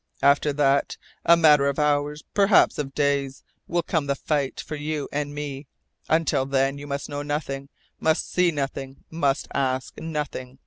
[0.23, 0.97] After that
[1.27, 5.31] a matter of hours, perhaps of days will come the great fight for you and
[5.35, 5.67] me.
[6.09, 10.57] Until then you must know nothing, must see nothing, must ask nothing.